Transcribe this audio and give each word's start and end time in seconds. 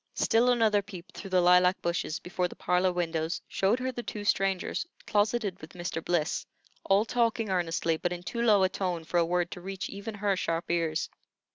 Still 0.15 0.49
another 0.49 0.81
peep 0.81 1.11
through 1.13 1.29
the 1.29 1.41
lilac 1.41 1.79
bushes 1.79 2.17
before 2.17 2.47
the 2.47 2.55
parlor 2.55 2.91
windows 2.91 3.39
showed 3.47 3.77
her 3.77 3.91
the 3.91 4.01
two 4.01 4.23
strangers 4.23 4.83
closeted 5.05 5.61
with 5.61 5.73
Mr. 5.73 6.03
Bliss, 6.03 6.43
all 6.83 7.05
talking 7.05 7.51
earnestly, 7.51 7.97
but 7.97 8.11
in 8.11 8.23
too 8.23 8.41
low 8.41 8.63
a 8.63 8.69
tone 8.69 9.03
for 9.03 9.17
a 9.19 9.25
word 9.27 9.51
to 9.51 9.61
reach 9.61 9.89
even 9.89 10.15
her 10.15 10.35
sharp 10.35 10.71
ears. 10.71 11.07